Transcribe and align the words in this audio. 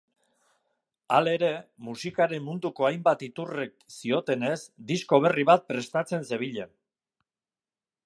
Halere, 1.17 1.49
musikaren 1.89 2.47
munduko 2.47 2.89
hainbat 2.89 3.23
iturrik 3.29 3.87
ziotenez, 3.99 4.59
disko 4.93 5.23
berri 5.27 5.49
bat 5.55 5.71
prestatzen 5.75 6.31
zebilen. 6.33 6.79